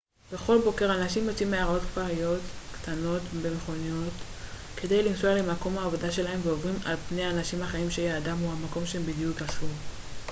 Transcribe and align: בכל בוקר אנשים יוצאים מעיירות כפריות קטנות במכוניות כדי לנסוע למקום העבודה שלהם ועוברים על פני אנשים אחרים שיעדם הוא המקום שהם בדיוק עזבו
בכל 0.33 0.57
בוקר 0.63 0.93
אנשים 0.95 1.25
יוצאים 1.29 1.51
מעיירות 1.51 1.81
כפריות 1.81 2.41
קטנות 2.71 3.21
במכוניות 3.41 4.13
כדי 4.77 5.03
לנסוע 5.03 5.35
למקום 5.35 5.77
העבודה 5.77 6.11
שלהם 6.11 6.39
ועוברים 6.43 6.75
על 6.85 6.95
פני 7.09 7.29
אנשים 7.29 7.61
אחרים 7.63 7.91
שיעדם 7.91 8.37
הוא 8.37 8.51
המקום 8.51 8.85
שהם 8.85 9.03
בדיוק 9.05 9.41
עזבו 9.41 9.67